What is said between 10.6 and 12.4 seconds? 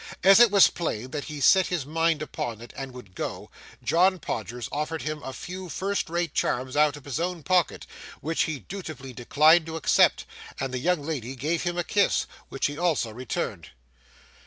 the young lady gave him a kiss,